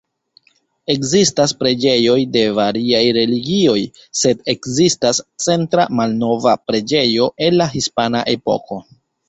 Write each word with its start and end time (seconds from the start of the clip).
Ekzistas 0.93 1.51
preĝejoj 1.59 2.15
de 2.37 2.41
variaj 2.61 3.03
religioj, 3.19 3.77
sed 4.23 4.43
ekzistas 4.55 5.21
centra 5.47 5.89
malnova 6.01 6.57
preĝejo 6.73 7.31
el 7.49 7.63
la 7.63 7.73
Hispana 7.79 8.29
Epoko. 8.37 8.83